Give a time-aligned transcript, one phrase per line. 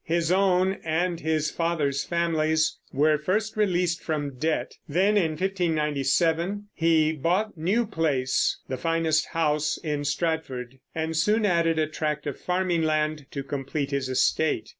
[0.03, 7.13] His own and his father's families were first released from debt; then, in 1597, he
[7.13, 12.81] bought New Place, the finest house in Stratford, and soon added a tract of farming
[12.81, 14.69] land to complete his estate.